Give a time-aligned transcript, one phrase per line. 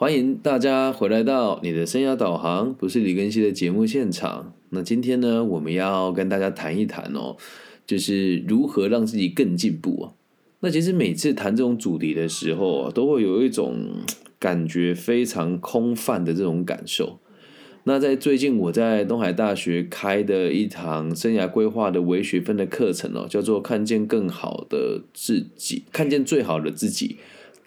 [0.00, 4.54] 欢迎大家回来到你的生涯导航，不是李根熙的节目现场。
[4.70, 7.36] 那今天呢，我们要跟大家谈一谈哦，
[7.84, 10.12] 就是如何让自己更进步啊。
[10.60, 13.74] 那其实每次谈这种主题的时候，都会有一种
[14.38, 17.18] 感觉非常空泛的这种感受。
[17.82, 27.16] 那在最近我在东海大学开的一堂生涯规划的微学分的课程哦，叫做“看见更好的自己，看见最好的自己”。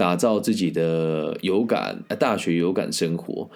[0.02, 3.48] 打造自己的有感大学有感生活。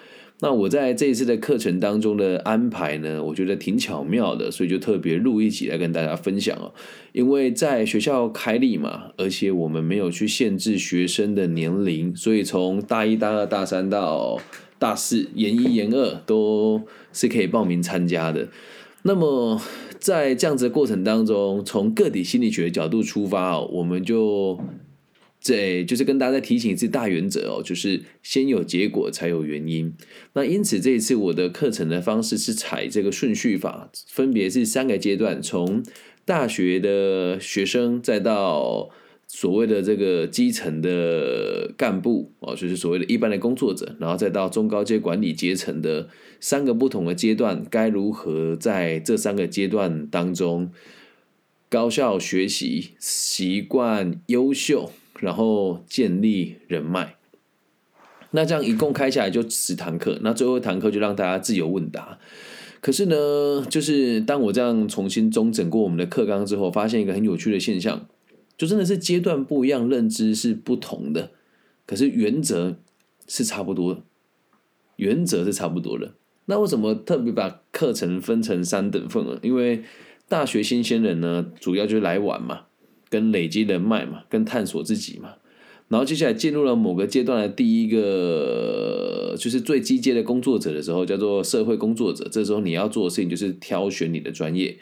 [0.41, 6.71] 那我在这一次的课程当中的安排呢，我觉得挺巧妙的，所以就特别录一集来跟大家分享哦。
[7.13, 14.39] 因为在学校开立嘛，而且我们没有去限制学生的年龄，所以从大一、大二、大三到
[14.77, 16.79] 大四，研一、研二都
[17.11, 18.47] 是可以报名参加的。
[19.01, 19.59] 那么
[19.97, 24.59] 在这样子的过程当中，从个体心理学的角度出发哦，我们就。
[25.45, 29.93] 这就是跟大家提醒一次大原则哦，就是先有结果才有原因。
[30.33, 35.83] 那因此这一次我的课程的方式是采这个顺序法，分别是三个阶段，从
[36.25, 38.89] 大学的学生再到
[39.27, 50.71] 所谓的这个基层的干部哦，就是所谓的一般的工作者，然后再到中高阶管理阶层的三个不同的阶段，该如何在这三个阶段当中
[51.69, 54.89] 高效学习、习惯优秀。
[55.19, 57.15] 然后建立人脉，
[58.31, 62.19] 那这样一共开下来就十堂课，那最后一堂课就让大家自由问答。
[62.81, 68.07] 可是呢，就是当我这样重新中整过我们的课纲之后，发现一个很有趣的现象，
[68.57, 71.31] 就真的是阶段不一样，认知是不同的，
[71.87, 72.77] 可是原则
[73.27, 74.03] 是差不多，
[74.97, 76.13] 原则是差不多的。
[76.45, 79.39] 那为什么特别把课程分成三等份呢？
[79.41, 79.83] 因为
[80.27, 82.65] 大学新鲜人呢，主要就是来玩嘛。
[83.15, 85.35] 跟累积人脉嘛，跟探索自己嘛，
[85.87, 92.27] 然后接下来进入了某个阶段的第一个，就是最基阶的工作者的时候，叫做社会工作者。
[92.29, 94.77] 这时候你要做的事情就是挑选你的专业。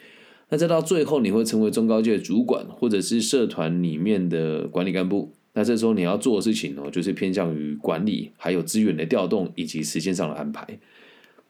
[0.48, 5.32] 那再到最后，你会成为中高阶主管，或者是社团里面的管理干部。
[5.52, 10.66] 那这时候你要做的事情哦，就是偏向于管理，还有资源的调动以及时间上的安排。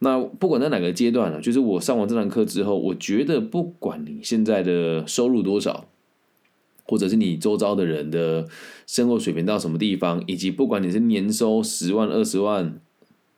[0.00, 5.88] 那不管在哪个阶段呢，就是我上完这堂课之后，我觉得不管你现在的收入多少。
[6.84, 8.46] 或者是你周遭的人的
[8.86, 12.80] 生活水平到什么地方，以及不管你是年收十万、二十万、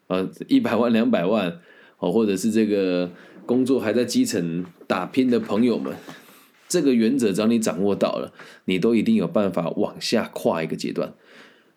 [0.08, 1.58] 呃一百万、两百万，
[1.98, 3.10] 哦，或者是这个
[3.46, 5.94] 工作还在基层打拼的朋友们，
[6.68, 8.32] 这个原则只要你掌握到了，
[8.64, 11.14] 你都一定有办法往下跨一个阶段。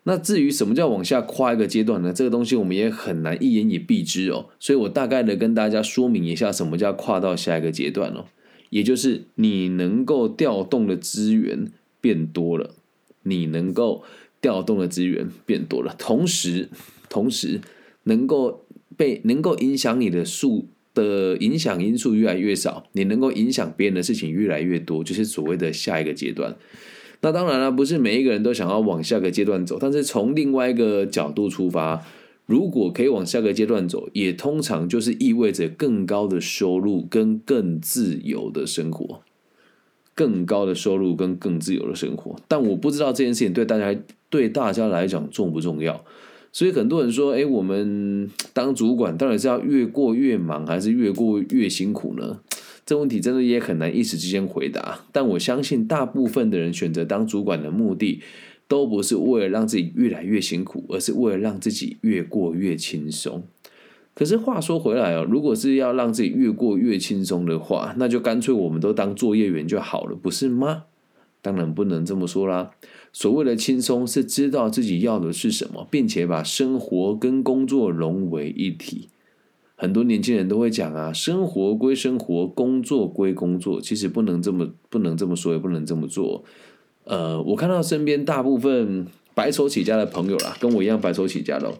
[0.04, 2.10] 那至于什么叫往下跨一个阶段呢？
[2.12, 4.46] 这个东西我们也很难一言以蔽之哦。
[4.58, 8.24] 所以我大概的跟大家说明一下，什么叫跨到下一个阶段哦。
[8.70, 11.70] 也就是你能够调动的资源
[12.00, 12.74] 变多了，
[13.24, 14.02] 你能够
[14.40, 16.68] 调动的资源变多了，同时，
[17.08, 17.60] 同时
[18.04, 18.64] 能够
[18.96, 26.56] 被能够影响你的数的影响因素越来越少，你能够影响别人的事情越来越多，就是所谓的下一个阶段。
[27.20, 32.06] 那当然了，不是每一个人都想要往下个阶段走，但是从另外一个角度出发。
[32.50, 39.20] 如果可以往下个阶段走，也通常就是意味着更高的收入跟更自由的生活，
[40.16, 42.34] 更高的收入跟更自由的生活。
[42.48, 43.96] 但我不知道这件事情对大家
[44.28, 46.04] 对大家来讲重不重要。
[46.50, 52.40] 所以很多人说：“哎，我们当主管到底是要越过越忙，还是越过越辛苦呢？”
[52.84, 55.04] 这问题真的也很难一时之间回答。
[55.12, 58.20] 但我相信，大部分的人选择当主管的目的。
[58.70, 63.42] 都不是为了让自己越来越辛苦，而是为了让自己越过越轻松。
[64.14, 70.84] 可是话说回来哦，如果是要让自己越过越轻松的话，那就干脆我们都当作业员就好了，不是吗？
[71.42, 72.70] 当然不能这么说啦。
[73.12, 79.08] 所谓的轻松，是知道自己要的是什么，并且把生活跟工作融为一体。
[79.74, 83.80] 很多年轻人都会讲啊，生活归生活，工作归工作。
[83.80, 86.44] 其实不能这么，不能这么说，也不能这么做。
[87.04, 91.72] 呃，我看到身边大部分白手起家的朋友啦，跟我一样白手起家的，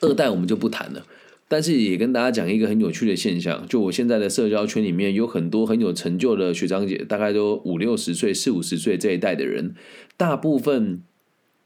[0.00, 1.06] 二代我们就不谈了。
[1.48, 9.74] 但是也跟大家讲一个很有趣的现象，就我现在的社交圈里面有很多很有成就的学长姐，大概都五六十岁、四五十岁这一代的人，
[10.16, 11.02] 大部分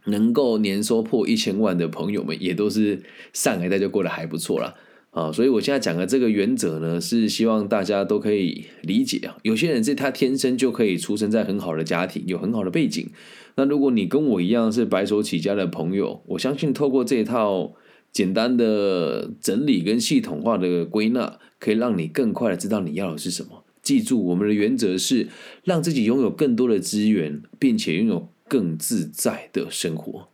[0.07, 3.03] 能够年收破一千万的朋友们，也都是
[3.33, 4.75] 上一代就过得还不错了。
[5.17, 9.39] 啊，所以我现在讲的这个原则呢，是希望大家都可以理解啊。
[9.45, 13.09] 有些人是他天生就可以出生在很好的家庭，有很好的背景。
[13.55, 17.73] 那如果你跟我一样是白手起家的朋友，我相信透过这套
[18.13, 23.65] 简单的整理跟系统化的归纳，可以让你更快的知道你要的是什么。
[23.81, 25.29] 记住，我们的原则是
[25.65, 30.29] 让自己拥有更多的资源，并且拥有更自在的生活。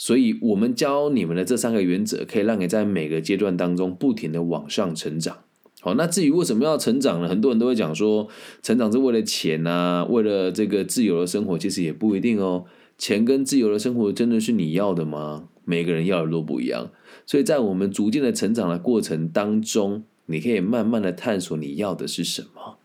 [0.00, 5.40] 所以我们教你们的这三个原则，可以让你在每个阶段当中不停的往上成长。
[5.82, 7.28] 好，那至于为什么要成长呢？
[7.28, 8.26] 很多人都会讲说，
[8.62, 12.64] 成长是为了钱啊，为了这个自由的生活，其实也不一定哦。
[12.96, 15.50] 钱跟自由的生活真的是你要的吗？
[15.66, 16.90] 每个人要的都不一样。
[17.26, 22.78] 所以在我们逐渐的成长的过程当中，你可以慢慢的探索你要的是什么。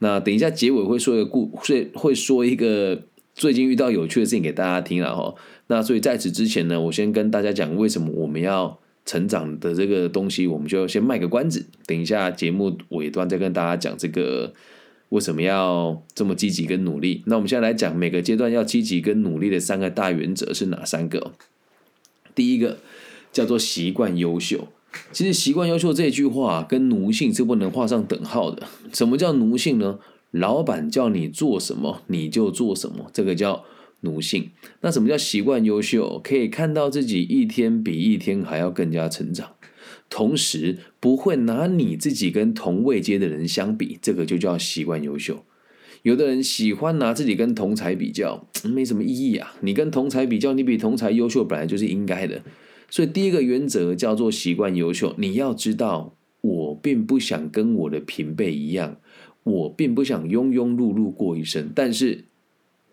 [0.00, 3.02] 那等一下结尾会说一个故，会会说一个
[3.40, 5.34] 最近遇到有趣的事情给大家听了哈。
[5.66, 8.78] 那所以在此之前呢，我先跟大家讲为什么我们要。
[9.06, 14.52] 成长的这个东西，我们就先卖个关子，等一下节目尾端再跟大家讲这个
[15.08, 17.22] 为什么要这么积极跟努力。
[17.26, 21.32] 那我们现在来讲每个阶段要积极跟努力的三个大原则是哪三个？
[22.34, 22.78] 第一个
[23.32, 24.68] 叫做习惯优秀。
[25.10, 28.68] 其实习惯优秀这句话跟奴性是不能画上等号的。
[28.92, 29.98] 什么叫奴性呢？
[30.30, 33.64] 老板叫你做什么你就做什么，这个叫。
[34.02, 36.18] 奴性，那什么叫习惯优秀？
[36.24, 39.50] 可以看到自己一天比一天还要更加成长，
[40.08, 45.44] 同时不会拿你自己跟同位阶的人相比，这个就叫习惯优秀。
[46.00, 49.54] 有的人喜欢拿自己跟同才比较，没什么意义啊！
[49.60, 52.40] 你跟同才比较，你比同才优秀本来就是应该的。
[52.88, 55.14] 所以第一个原则叫做习惯优秀。
[55.18, 58.96] 你要知道，我并不想跟我的平辈一样，
[59.50, 62.24] 我并不想庸庸碌碌过一生，但是。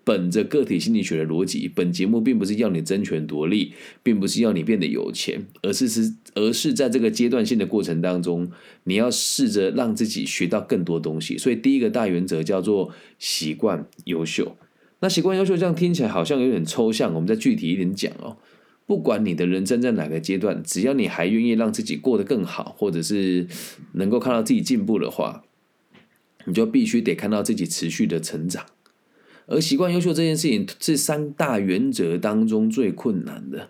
[0.08, 8.50] 本着个体心理学的逻辑，本节目并不是要你争权夺利，并不是要你变得有钱，而是是而是在这个阶段性的过程当中，
[8.86, 11.38] 你要试着让自己学到更多东西。
[11.38, 14.56] 所以第一个大原则叫做习惯优秀。
[15.02, 18.38] 那习惯优秀这样听起来好像有点抽象，我们再具体一点讲哦。
[18.86, 23.46] 不管你的人生在哪个阶段，只要你还愿意让自己过得更好，或者是
[23.96, 25.44] 能够看到自己进步的话，
[26.48, 28.66] 你就必须得看到自己持续的成长。
[29.50, 33.70] 而习惯优秀这件事情是三大原则当中最困难的，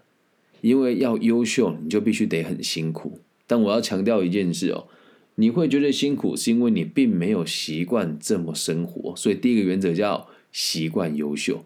[0.61, 3.19] 因为要优秀，你就必须得很辛苦。
[3.45, 4.87] 但我要强调一件事哦，
[5.35, 9.15] 你会觉得辛苦，是因为你并没有习惯这么生活。
[9.15, 11.63] 所以第一个原则叫习惯优秀。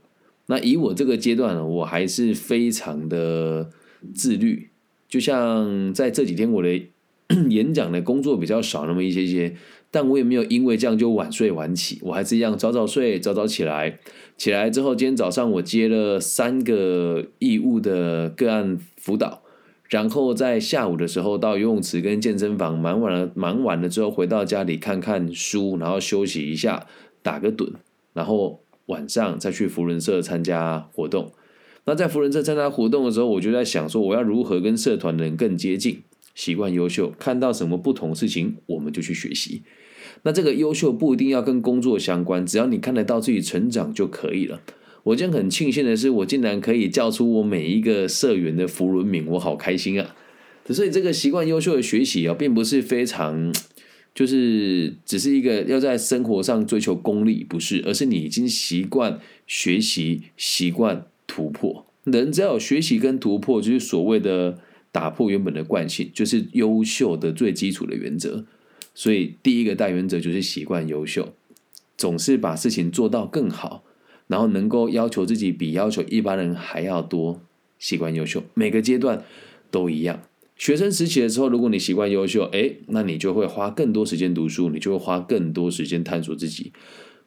[0.47, 3.69] 那以我这个阶段呢，我还是非常的
[4.13, 4.69] 自律。
[5.07, 6.81] 就像在这几天，我的
[7.49, 9.55] 演讲的工作比较少那么一些些。
[9.91, 13.99] 但我也没有因为这样就晚睡晚起，我还是一样早早睡，早早起来。
[14.37, 19.43] 起来之后，今天早上我接了三个义务的个案辅导，
[19.89, 26.87] 然后在下午的时候到游泳池跟健身房忙完了，忙完了之后回到家里看看书，然后休息一下，
[27.21, 27.73] 打个盹，
[28.13, 31.31] 然后晚上再去福人社参加活动。
[31.85, 36.01] 那在福人社参加活动的时候，我就在想说，我要如何跟社团的人更接近？
[36.35, 39.63] 习惯优秀，看到什么不同事情，我们就去学习。
[40.23, 44.61] 那这个优秀不一定要跟工作相关，只要你看得到自己成长就可以了。
[45.03, 50.15] 我今天很庆幸的是，我竟然可以叫出我每一个社员的福伦名，我好开心啊！
[50.69, 53.51] 所以这个习惯优秀的学习啊，并不是非常，
[54.13, 61.87] 就是只是一个要在生活上追求功利，不是，而是你已经习惯学习，习惯突破。
[62.03, 64.59] 人只要有学习跟突破，就是所谓的
[64.91, 68.45] 打破原本的惯性，就是优秀的最基础的原则。
[68.93, 71.33] 所以，第一个大原则就是习惯优秀，
[71.97, 73.83] 总是把事情做到更好，
[74.27, 77.41] 然后能够要求自己比要求一般人还要多。
[77.79, 79.23] 习惯优秀，每个阶段
[79.71, 80.21] 都一样。
[80.55, 86.71] 学生时期的时候，如果你习惯优秀，哎，那你就会花更多时间读书，你就会花更多时间探索自己。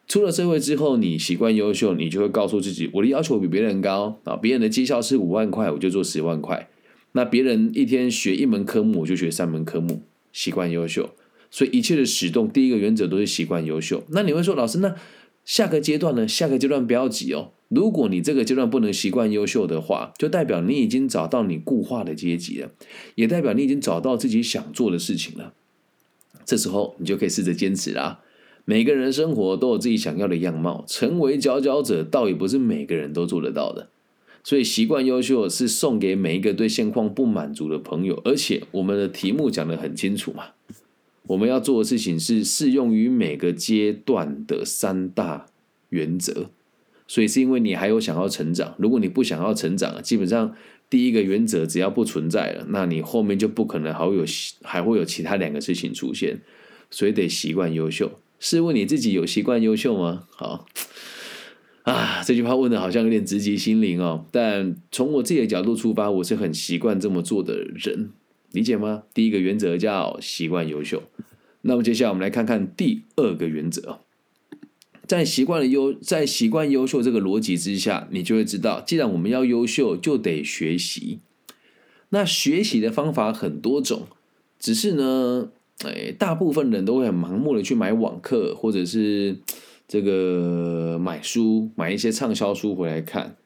[0.07, 6.69] 出了社会之后，你习惯优秀，你就会告诉自己，我的要求比别人高啊，别人的绩效是五万块，我就做十万块。
[7.15, 10.03] 那别人一天学一门科目，我就学三门科目。
[10.33, 11.11] 习惯优秀。
[11.49, 14.03] 所以一切的始动，第一个原则都是习惯优秀。
[14.09, 14.93] 那你会说，老师，那
[15.45, 16.27] 下个阶段呢？
[16.27, 17.53] 下个阶段不要急哦。
[17.69, 22.71] 如果你这个阶段不能习惯优秀的话，就代表你已经找到你固化的阶级了，
[23.15, 25.53] 也代表你已经找到自己想做的事情了。
[26.43, 28.19] 这时候你就可以试着坚持啦。
[28.65, 33.87] 每个人生活都有自己想要的样貌，成为佼佼者，倒也不是每个人都做得到的。
[34.47, 40.49] 所以，习惯优秀是送给每一个对现况不满足的朋友，而且我们的题目讲得很清楚嘛。
[41.23, 45.47] 我们要做的事情是适用于每个阶段的三大
[45.89, 46.51] 原则，
[47.07, 48.75] 所以是因为你还有想要成长。
[48.77, 50.55] 如果你不想要成长，基本上
[50.91, 54.23] 第一个原则只要不存在了，那你后面就不可能还有
[54.61, 56.39] 还会有其他两个事情出现。
[56.91, 58.11] 所以得习惯优秀。
[58.39, 60.27] 试问你自己有习惯优秀吗？
[60.29, 60.67] 好
[61.85, 64.25] 啊，这句话问的好像有点直击心灵哦。
[64.31, 68.09] 但从我自己的角度出发，我是很习惯这么做的人。
[68.51, 69.03] 理解吗？
[69.13, 71.03] 第一个原则叫习惯优秀。
[71.61, 73.99] 那么接下来我们来看看第二个原则。
[75.05, 81.19] 在习惯了优在习惯优秀这个逻辑之下，你就会知道，既然我们要优秀，就得学习。
[82.09, 84.07] 那学习的方法很多种，
[84.57, 85.49] 只是呢，
[85.83, 89.37] 哎，大部分人都会很盲目的去买网课，或者是
[89.87, 93.37] 这个买书，买一些畅销书回来看。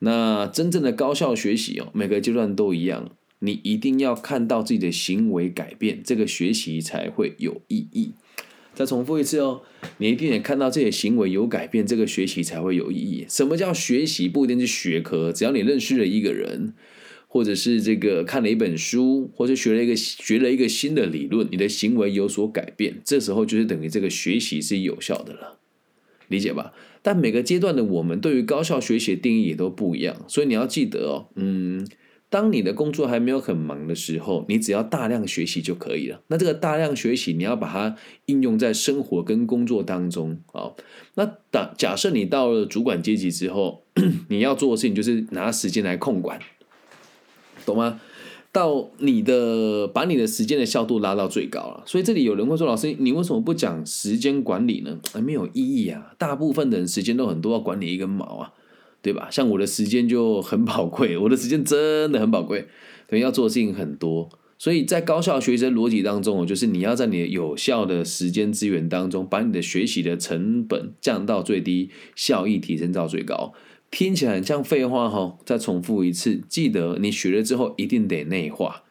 [0.00, 8.12] 那真正的高效学习哦，每个阶段都一样，你一定要看到自己的行为改变，这个学习才会有意义。
[8.74, 9.62] 再重复一次哦，
[9.96, 13.26] 你一定得看到自己的行为有改变，这个学习才会有意义。
[13.28, 14.28] 什么叫学习？
[14.28, 16.74] 不一定是学科，只要你认识了一个人，
[17.26, 25.58] 或者是这个看了一本书，或者学了一个学了一个新的理论，你的行为有所改变，这时候就是等于这个学习是有效的了，
[26.28, 26.72] 理解吧？
[27.02, 31.86] 但每个阶段的我们对于高效学习的定义也都不一样，所以你要记得哦，嗯。
[32.30, 36.20] 当你的工作还没有很忙的时候，你只要大量学习就可以了。
[36.26, 40.72] 那这个大量学习，你要把它应用在生活跟工作当中啊。
[41.14, 43.82] 那打假设你到了主管阶级之后，
[44.28, 46.38] 你要做的事情就是拿时间来控管，
[47.64, 47.98] 懂吗？
[48.52, 51.82] 到你的把你的时间的效度拉到最高了。
[51.86, 56.14] 所以这里有人会说：“老师，你为什么不讲时间管理呢？”没有意义啊！
[56.18, 58.52] 大部分的人时间都很多，要管理一根毛啊。
[59.00, 59.28] 对吧？
[59.30, 62.66] 像我的时间就很宝贵，我的时间真的很宝贵，
[63.06, 64.28] 对，要做的事情很多，
[64.58, 73.54] 所以在高效学习逻辑当中，就是你要在你的有效的时间资源当中，把你的学习的成本降到最低，效益提升到最高。
[73.90, 78.82] 听起来很像废话哈，再重复一次，记得你学了之后一定得内化，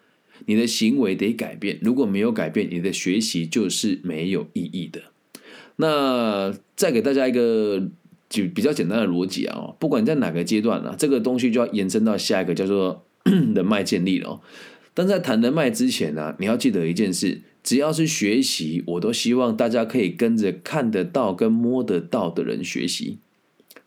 [0.46, 5.02] 你的行为得改变，如果没有改变，你的学习就是没有意义的。
[5.78, 7.90] 那再给大家一个。
[8.30, 14.42] 就比较简单的逻辑啊，不管在哪个阶段啊，这个东西就要延伸到下一个叫做 人脉建立了。
[14.94, 23.20] 但在谈人脉之前呢，你要记得一件事：只要是学习，我都希望大家可以跟着看得到跟摸得到的人学习。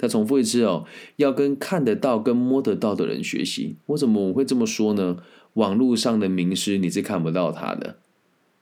[0.00, 3.76] 再重复一次哦，要跟看得到跟摸得到的人学习。
[3.85, 5.19] 为什么我会这么说呢？
[5.54, 7.97] 网络上的名师你是看不到他的。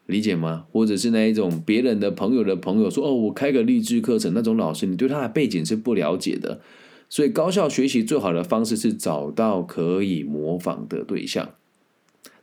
[0.07, 0.65] 理解吗？
[0.73, 6.61] 或者是那一种别人的朋友的朋友说：“哦，我开个励志课程。”那种老师，你对他的背景是不了解的。
[7.09, 11.51] 所以，高效学习最好的方式是找到可以模仿的对象。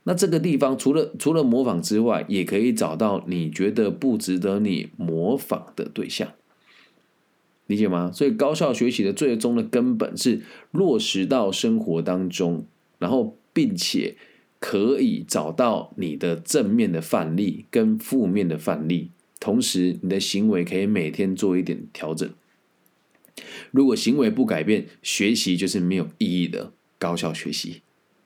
[0.04, 6.28] 那这个地方除了除了模仿之外，也可以找到你觉得不值得你模仿的对象。
[7.66, 8.10] 理解吗？
[8.12, 12.66] 所以，高效学习的最终的根本是落实到生活当中，
[12.98, 14.16] 然后并且。
[14.58, 22.28] 可以找到你的正面的范例跟负面的范例，同时你的行为可以每天做一点调整。
[23.70, 27.82] 如果行为不改变，学习就是没有意义的高效学习，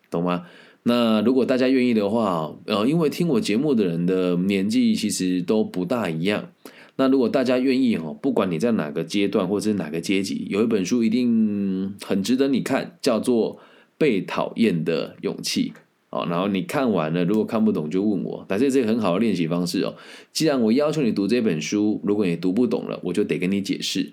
[0.09, 0.47] 懂吗？
[0.85, 6.53] 那如果大家愿意的话，呃，因为听我节目的人的年纪其实都不大一样。
[7.01, 13.57] 那如果大家愿意哈，不管你在哪个阶段或者是哪个阶级，有一本书一定很值得你看，叫做
[13.97, 15.73] 《被讨厌的勇气》。
[16.11, 19.95] 哦，然后你看完了，如果看不懂就问我，但是这个很好的练习方式哦。
[20.31, 24.13] 既然我要求你读这本书，如果你读不懂了，我就得跟你解释，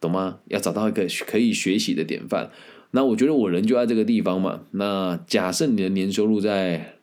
[0.00, 0.38] 懂吗？
[0.46, 2.50] 要找到一个可以学习的典范。
[2.92, 4.62] 那我觉得我人就在这个地方嘛。
[4.70, 6.94] 那假设你的年收入在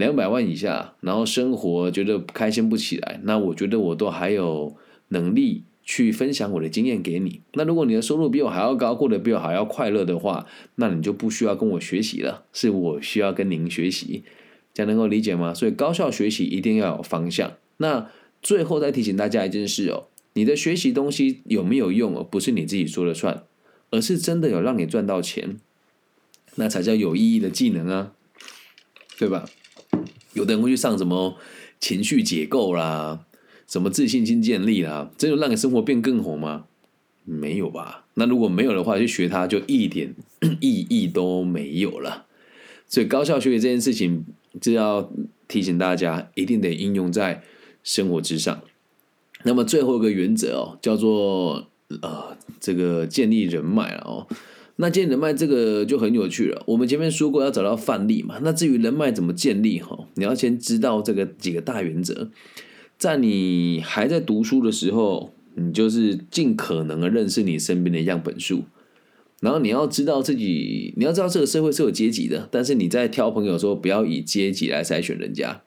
[0.00, 4.74] 两百万以下，然后生活觉得开心不起来，那我觉得我都还有
[5.10, 5.62] 能力。
[5.82, 7.40] 去分享我的经验给你。
[7.54, 14.22] 那如果你的收入比我还要高，过得比我还要快乐的话，那你就不需要跟我学习了，是我需要跟您学习，
[14.72, 15.52] 这样能够理解吗？
[15.52, 17.54] 所以高效学习一定要有方向。
[17.78, 18.08] 那
[18.40, 22.22] 最后再提醒大家一件事哦，你的学习东西有没有用哦？
[22.22, 23.42] 不是你自己说了算，
[23.90, 25.56] 而是真的有让你赚到钱，
[26.54, 28.12] 那才叫有意义的技能啊，
[29.18, 29.48] 对吧？
[30.34, 31.36] 有的人会去上什么
[31.78, 33.26] 情绪解构啦。
[33.66, 35.10] 什么自信心建立啦？
[35.16, 36.64] 这就让你生活变更好吗？
[37.24, 38.06] 没有吧？
[38.14, 40.12] 那如果没有的话，去学它就一点
[40.60, 42.26] 意义都没有了。
[42.88, 44.24] 所以高效学习这件事情，
[44.60, 45.12] 就要
[45.46, 47.44] 提醒大家，一定得应用在
[47.84, 48.60] 生活之上。
[49.44, 51.69] 那么最后一个原则哦，叫做
[52.02, 54.26] 呃，这个建立人脉了哦。
[54.76, 56.62] 那建立人脉这个就很有趣了。
[56.66, 58.38] 我们前面说过要找到范例嘛。
[58.42, 62.30] 那至于人脉怎么建立哈，你要先知道这个几个大原则。
[62.96, 68.64] 在你还在读书的时候，你就是尽可能的认识你身边的样本数，
[69.40, 75.62] 然后你要知道自己，你要知道这个社会是有阶级的，但是你在挑朋友的时候，不要以阶级来筛选人家，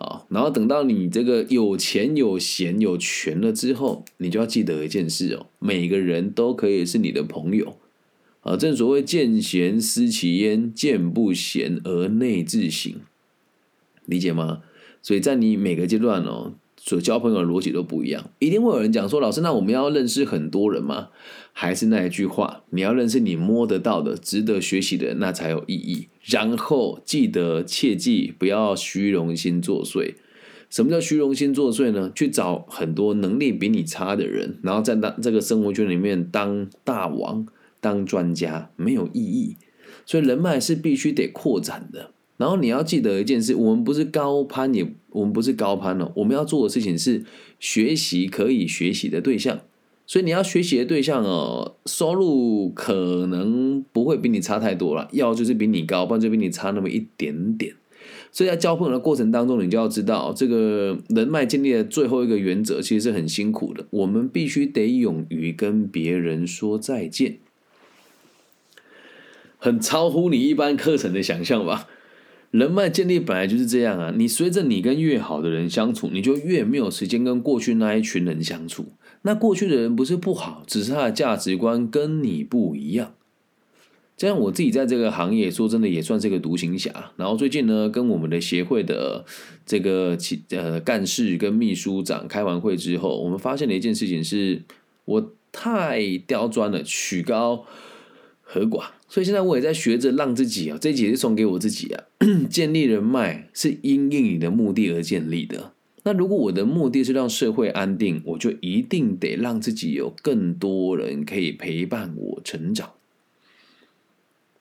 [0.00, 7.76] 啊，然后等到你这个有钱有闲有权了之后，你就要记得一件事哦，每个人都可以是你的朋友，
[8.40, 12.94] 啊，正所谓见贤思齐焉，见不贤而内自省，
[14.06, 14.62] 理解吗？
[15.02, 18.30] 所以在你每个阶段哦，所交朋友的逻辑都不一样。
[18.38, 21.08] 一定会有人讲说，老师，那我们要认识很多人吗？
[21.52, 26.08] 还是那一句话，你要认识你摸得到的、值得学习的人，那才有意义。
[26.24, 30.14] 然后记得切记不要虚荣心作祟。
[30.70, 32.10] 什么叫虚荣心作祟呢？
[32.14, 37.46] 去找很多能力比你差的人，然后在当这个生活圈里面当大王、
[37.80, 39.56] 当专家，没有意义。
[40.06, 42.12] 所以人脉是必须得扩展的。
[42.36, 46.12] 然后你要记得一件事：我们不是高攀，也我们不是高攀哦。
[46.16, 47.24] 我们要做的事情是
[47.58, 49.60] 学习可以学习的对象。
[50.06, 57.74] 所以你要学习的对象哦，收入可能不会比你差太多了，要就是比你高，不然就比你差那么一点点。
[58.32, 63.86] 所以在交朋友的过程当中，你就要知道，这个人脉建立的最后一个原则，其实是很辛苦的。
[63.90, 67.38] 我们必须得勇于跟别人说再见，
[69.58, 71.86] 很超乎你一般课程的想象吧？
[72.50, 74.12] 人脉建立本来就是这样啊！
[74.16, 78.86] 你随着你跟越好的人相处，你就越没有时间跟过去那一群人相处。
[79.22, 83.14] 那过去的人不是不好，只是他的价值观跟你不一样。
[84.16, 87.12] 这样，我自己在这个行业，说真的也算是个独行侠。
[87.16, 89.24] 然后最近呢，跟我们的协会的
[89.64, 94.62] 这个其呃干事跟秘书长开完会之后，我们发现了一件事情，是
[95.04, 97.64] 我太刁钻了，曲高
[98.50, 98.86] 和寡。
[99.08, 102.04] 所以现在我也在学着让自己啊，这集是送给我自己啊，
[102.50, 105.72] 建立人脉是因应你的目的而建立的。
[106.02, 112.90] 那如果我的目的是让社会安定，我就一定得让自己有更多人可以陪伴我成长。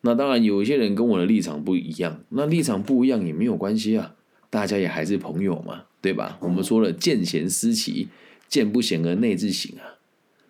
[0.01, 4.15] 那当然，有一些人跟我的立场不一样，那立场不一样也没有关系啊，
[4.50, 6.38] 大家也还是朋友嘛，对吧？
[6.41, 8.08] 我们说了，见贤思齐，
[8.48, 10.00] 见不贤而内自省啊。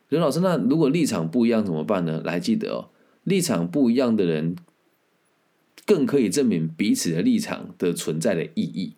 [0.09, 2.21] 刘老师，那如果立场不一样怎么办呢？
[2.23, 2.89] 来记得哦，
[3.29, 4.55] 立场不一样的人，
[5.85, 8.95] 更可以证明彼此的立场的存在的意义，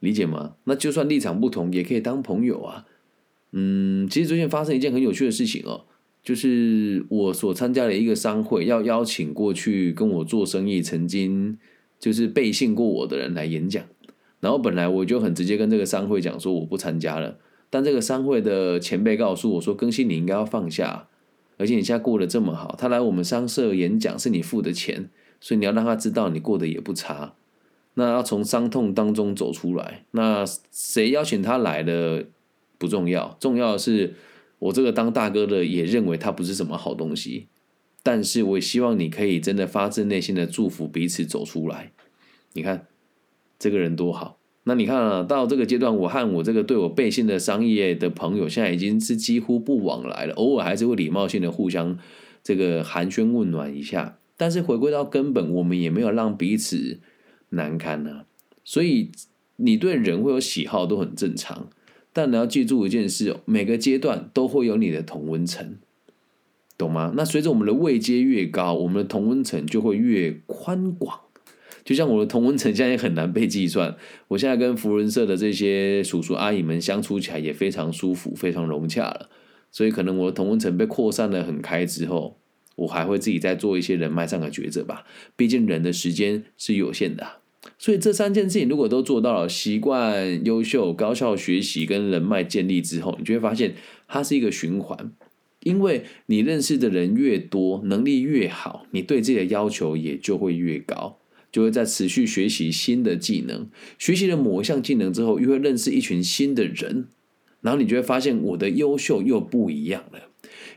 [0.00, 0.56] 理解吗？
[0.64, 2.84] 那就算立场不同，也可以当朋友啊。
[3.52, 5.86] 嗯，其实最近发生一件很有趣的事情哦。
[6.22, 11.56] 就是我所参加的一个商会，要邀请过去跟我做生意、曾经
[11.98, 13.82] 就是背信过我的人来演讲。
[14.40, 17.38] 然后本来我就很直接跟这个商会讲说我不参加了，
[17.70, 21.08] 但这个商会的前辈告诉我说：“更新你应该要放下，
[21.58, 27.34] 而且你现在过得这么好，他来我们商社演讲是你付的钱，所以你要让他知道你过得也不差。
[27.94, 30.06] 那要从伤痛当中走出来。
[30.12, 32.28] 那谁邀请他来的
[32.78, 34.14] 不重要，重要的是。”
[34.60, 37.46] 我这个当大哥的也认为他不是什么好东西，
[38.02, 41.92] 但是我也希望你可以真的发自内心的祝福彼此走出来。
[42.54, 42.88] 你看
[43.56, 44.37] 这个人多好。
[44.68, 51.98] 那你看啊，到这个阶段，我和我这个对我背信的商业的朋友，现在已经是几乎不往来了，偶尔还是会礼貌性的互相
[52.44, 54.18] 这个寒暄问暖一下。
[54.36, 57.00] 但是回归到根本，我们也没有让彼此
[57.48, 58.26] 难堪呢。
[58.62, 59.10] 所以
[59.56, 61.70] 你对人会有喜好都很正常。
[62.12, 65.76] 但你要记住一件事，每个阶段都会有你的同温层，
[66.76, 67.14] 懂吗？
[67.16, 71.20] 那随着我们的位阶越高，我们的同温层就会越宽广。
[71.88, 73.96] 就像我的同温层现在也很难被计算，
[74.28, 79.30] 我现在跟福人社的这些叔叔阿姨们相处起来也非常舒服、非常融洽了。
[79.72, 82.36] 所以可能我的同温层被扩散的很开之后，
[82.76, 85.06] 我还会自己再做一些人脉上的抉择吧。
[85.34, 87.26] 毕竟人的时间是有限的。
[87.78, 93.74] 所以这三件事情如果都做到了，习惯、优秀、高效学习跟人脉建立之后，你就会发现
[94.06, 95.10] 它是一个循环。
[95.60, 101.16] 因为你认识的人越多，能力越好，你对自己的要求也就会越高，
[101.50, 103.68] 就会在持续学习新的技能。
[103.98, 107.06] 学习了某一项技能之后，又会认识一群新的人，
[107.60, 110.30] 然后你就会发现我的优秀又不一样了。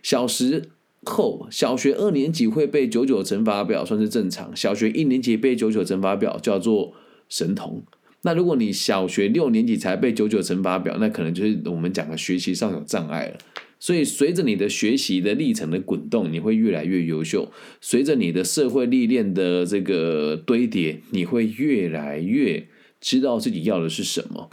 [0.04, 0.70] 小时。
[1.04, 6.94] 后小学二年级会背九九乘法表算是正常，小学一年级背九九乘法表叫做
[7.28, 7.82] 神童。
[8.22, 13.38] 那如果你小学六年级才背九九乘法表，那可能就是我们讲的学习上有障碍了。
[13.82, 22.68] 所以随着你的学习的历程的滚动，你会越来越优秀；随着你的社会历练的这个堆叠，你会越来越
[23.02, 24.52] 知道自己要的是什么。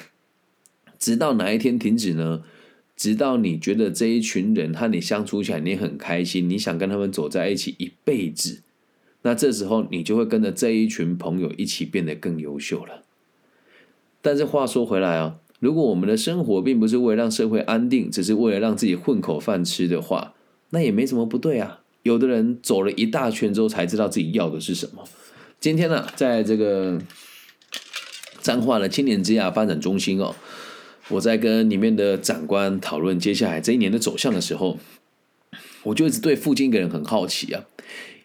[0.99, 2.43] 直到哪一天停止呢？
[2.97, 8.63] 直到你觉得这一群人和你相处起来你很开心，你想跟他们走在一起一辈子，
[9.23, 13.05] 那这时候你就会跟着这一群朋友一起变得更优秀了。
[14.21, 20.35] 但是话说回来啊，如果我们的生活并不是为了让社会安定，只是为了让自己混口饭吃的话，
[20.71, 21.81] 那也没什么不对啊。
[22.05, 25.05] 有的人走了一大圈之后才知道自己要的是什么。
[25.61, 27.01] 今天呢，在这个
[28.41, 30.35] 彰化的青年之亚发展中心哦。
[31.09, 34.79] 我在跟里面的长官讨论接下来这一年的走向的时候，
[35.83, 37.65] 我就一直对附近一个人很好奇啊，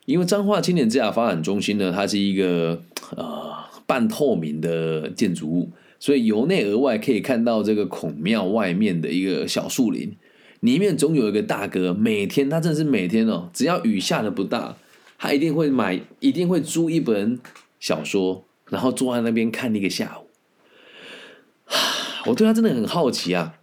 [0.06, 2.84] 因为彰化青年之家发展中心呢，它是一个
[3.15, 3.54] 呃
[3.88, 5.72] 半透明的建筑物，
[6.03, 10.17] 所以由内而外可以看到这个孔庙外面的一个小树林，
[10.59, 14.75] 里面总有一个大哥，每天他真是每天哦，只要雨下的不大，
[15.17, 17.39] 他一定会买，一定会租一本
[17.79, 20.27] 小说，然后坐在那边看一个下午。
[22.27, 23.53] 我对他真的很好奇啊，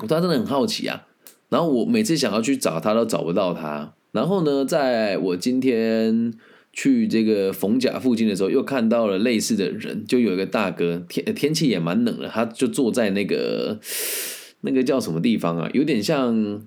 [0.00, 1.06] 我对他真的很好奇啊。
[1.50, 3.94] 然后我每次想要去找他，都找不到他。
[4.10, 6.34] 然后呢，在我今天
[6.76, 13.78] 去这个逢甲附近的时候，又看到了类似的人，就有一个大哥，天天气也蛮冷的，他就坐在那个
[14.62, 15.70] 那个叫什么地方啊？
[15.72, 16.60] 有点像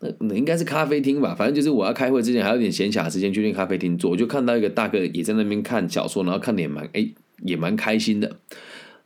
[0.00, 1.34] 那应该是咖啡厅吧。
[1.34, 7.08] 反正就是我要开会之前，还有点闲暇时间去那咖啡厅坐，我就看到一个大哥也在那边看小说，然后看的也蛮哎
[7.42, 8.36] 也蛮开心的。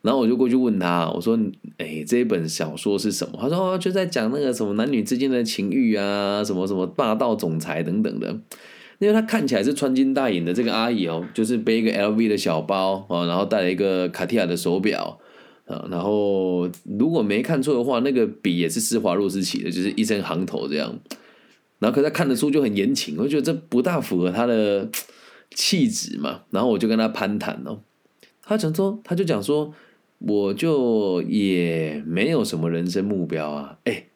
[0.03, 1.37] 然后我就过去问他，我说
[1.79, 8.39] ：“哎，这一本小说是什么？”他说：“哦就在讲那个什么男女之间的情欲啊，什么什么霸道总裁等等的。”
[8.99, 15.19] 因为他看起来是穿金戴银的这个阿姨哦，就是背一个 LV 的小包啊，然后戴了一个卡地亚的手表
[15.67, 20.99] 啊，然后如果没看错的话，那个笔也是施华洛世奇的，就是一身行头这样。
[21.79, 24.89] 然后可是他看得出就很言情，我觉得这不大符合他的
[25.51, 26.43] 气质嘛。
[26.51, 27.81] 然后我就跟他攀谈哦，
[28.43, 29.73] 他讲说，他就讲说。
[30.19, 34.07] 我就也没有什么人生目标啊，哎，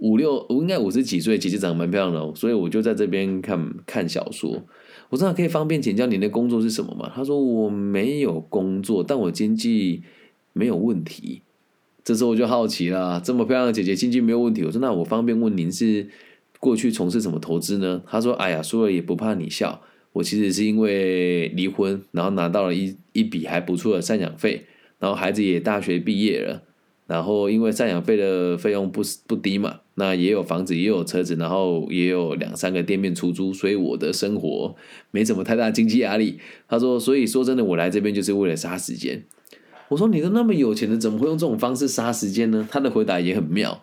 [0.00, 4.62] 五六我应该五十几岁，其实长得蛮漂亮的，所以我就在这边看看小说。
[5.08, 7.10] 我真的可以方便请教您的工作是什么吗？
[7.14, 10.02] 他说我没有工作，但我经济
[10.52, 11.42] 没有问题。
[12.02, 16.08] 这时候我就好奇了，这么漂亮的姐姐经济没有问题，我说那我方便问您是
[16.58, 18.02] 过去从事什么投资呢？
[18.06, 19.82] 他说哎呀，说了也不怕你笑，
[20.12, 24.66] 我其实是因为离婚，然后拿到了一一笔还不错的赡养费。
[24.98, 26.62] 然后孩子也大学毕业了，
[27.06, 34.74] 然后因为赡养费的费用不不低嘛，那也有房子，也有车子，然后也有两三个店面出租，所以我的生活
[35.10, 36.40] 没什么太大经济压力。
[36.66, 39.22] 他说，所以说真的，我来这边就是为了杀时间。
[39.90, 42.66] 我说，你都那么有钱的，怎么会用这种方式杀时间呢？
[42.70, 43.82] 他的回答也很妙。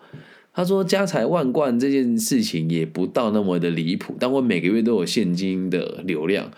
[0.52, 6.50] 他说，家财万贯这件事情也不到那么的离谱，但我每个月都有现金的流量。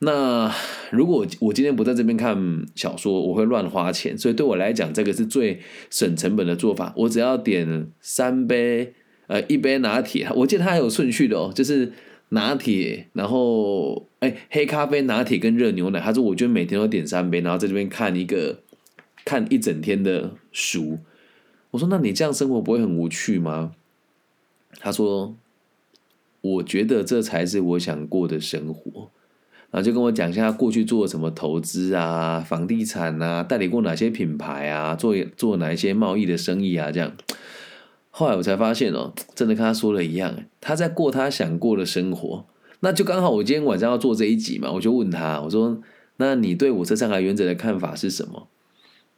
[0.00, 0.52] 那
[0.90, 6.92] 如果我今天不在这边看小说，我会乱花钱，所以对我来讲，这个是最省成本的做法。
[6.96, 8.94] 我只要点三杯，
[9.26, 11.92] 呃，一杯拿铁，我记得它还有顺序的哦，就是
[12.30, 16.00] 拿铁，然后哎，黑咖啡、拿铁跟热牛奶。
[16.00, 18.60] 他说，我就每天都点三杯，然后在这边看一个
[19.24, 20.98] 看一整天的书。
[21.70, 23.72] 我说，那你这样生活不会很无趣吗？
[24.78, 25.34] 他说，
[26.40, 29.10] 我觉得这才是我想过的生活。
[29.70, 37.12] 然后就跟我讲一下过去做什么投资啊，房地产啊，代理过哪些品牌啊，做做哪一些贸易的生意啊，这样。
[38.16, 42.46] 后来我才发现哦，真的跟他说的一样，他在过他想过的生活。
[42.78, 45.82] 那就刚好我今天晚上要做这一集嘛，我就问他，我说
[46.18, 48.46] ：“那你对我这上海原则的看法是什么？”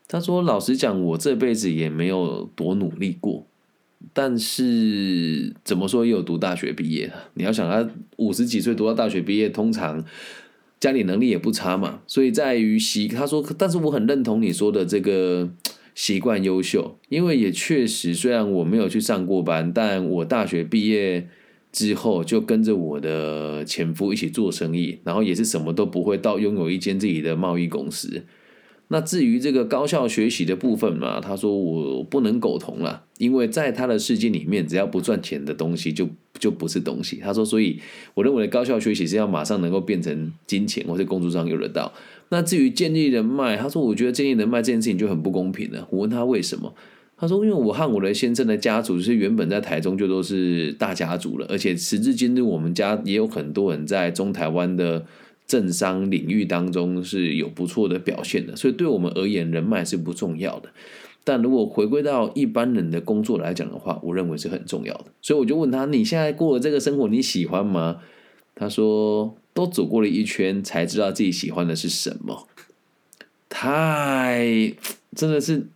[0.09, 3.47] 他说：“老实讲，我这辈子也没有多努力过，
[4.15, 7.13] 但是怎么说也有读大学毕业。
[7.35, 10.03] 你要想他五十几岁读到大学毕业，通常。”
[10.79, 15.49] 家里能力也不差嘛，所以在于习，他说，但是我很认同你说的这个
[15.97, 21.27] 习惯优秀，因为也确实，虽然我没有去上过班，但我大学毕业
[21.73, 28.25] 之后就跟着我的前夫一起做生意，然后也是什么都不会，到拥有一间自己的贸易公司。
[28.89, 37.17] 那至于这个高效学习的部分嘛，他说我不能苟同了，因为在他的世界里面，只要不赚钱的东西就就不是东西。
[37.17, 37.81] 他说，所以
[38.15, 41.93] 我认为的高效学习是要马上能够变成金钱，或者工作上用得到。
[42.29, 45.87] 那至于建立人脉，他说我觉得建立人脉这件事情就很不公平了。
[45.91, 46.75] 我问他为什么，
[47.17, 55.07] 他说因为我和我的先生的家族是原本在台中就都是大家族了，而且时至今日我们家也有很多人在中台湾的。
[55.47, 60.69] 政商领域当中是有不错的表现的，所以对我们而言，人脉是不重要的。
[61.23, 65.05] 但如果回归到一般人的工作来讲的话，我认为是很重要的。
[65.23, 67.99] 所以我就问他：“你现在过的这个生活你喜欢吗？”
[68.57, 72.47] 他说：“都走过了一圈，才知道自己喜欢的是什么。”
[73.51, 74.73] 太
[75.17, 75.67] 真的是，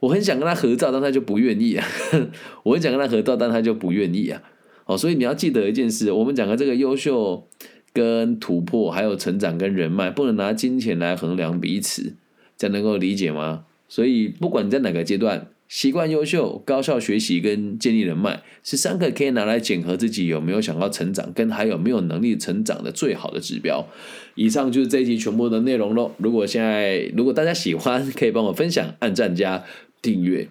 [0.00, 1.86] 我很想跟他合照，但他就不愿意啊。
[2.64, 4.42] 我很想跟他合照，但他就不愿意啊。
[4.84, 7.46] 哦，所以你要记得一件事：我们讲的这个优秀。
[7.94, 12.16] 跟突破，还有成长跟人脉，不能拿金钱来衡量彼此，
[12.58, 13.66] 这样能够理解吗？
[13.88, 23.88] 所以不管你在哪个阶段，习惯优秀、高效学习跟建立人脉，是三个可以拿来检核自己有没有想要成长，跟还有没有能力成长的最好的指标。
[24.34, 26.12] 以上就是这一集全部的内容喽。
[26.18, 29.64] 如果现在如果大家喜欢，可以帮我分享、按赞加
[30.00, 30.48] 订阅。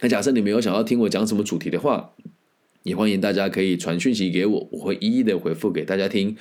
[0.00, 2.10] 那假设你没有想要听我讲什么主题的话，
[2.82, 6.36] 也欢迎大家可以传讯息给我，我会一一的回复给大家听。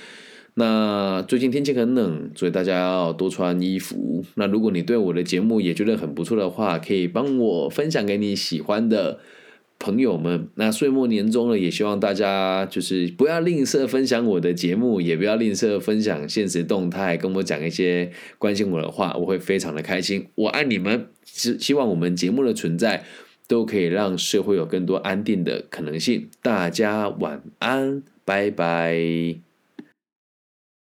[0.57, 4.23] 那最近天气很冷，所以大家要多穿衣服。
[4.35, 9.19] 那如果你对我的节目也觉得很不错的话，可以帮我分享给你喜欢的
[9.77, 10.47] 朋友们。
[10.55, 20.27] 那岁末年终了，也希望大家就是不要吝啬分享我的节目，也不要吝啬分享现实动态，跟我讲一些关心我的话，我会非常的开心。
[20.35, 23.03] 我爱你们，希希望我们节目的存在
[23.49, 26.29] 都可以让社会有更多安定的可能性。
[26.41, 29.54] 大家晚安，拜拜。